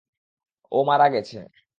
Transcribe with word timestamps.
ও 0.71 0.79
মারা 0.83 1.07
গেছে! 1.09 1.37